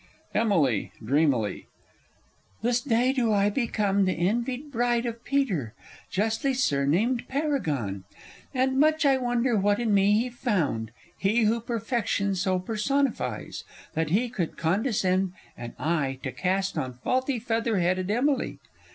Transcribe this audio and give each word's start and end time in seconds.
_Emily 0.33 0.91
(dreamily). 1.05 1.67
This 2.63 2.81
day 2.81 3.13
do 3.13 3.31
I 3.31 3.51
become 3.51 4.05
the 4.05 4.13
envied 4.17 4.71
bride 4.71 5.05
Of 5.05 5.23
Peter, 5.23 5.75
justly 6.09 6.55
surnamed 6.55 7.27
Paragon; 7.27 8.05
And 8.51 8.79
much 8.79 9.05
I 9.05 9.17
wonder 9.19 9.55
what 9.55 9.79
in 9.79 9.93
me 9.93 10.13
he 10.13 10.31
found 10.31 10.89
(He, 11.19 11.43
who 11.43 11.61
Perfection 11.61 12.33
so 12.33 12.57
personifies) 12.57 13.63
That 13.93 14.09
he 14.09 14.27
could 14.29 14.57
condescend 14.57 15.33
an 15.55 15.75
eye 15.77 16.17
to 16.23 16.31
cast 16.31 16.79
On 16.79 16.95
faulty 17.03 17.37
feather 17.37 17.77
headed 17.77 18.09
Emily! 18.09 18.57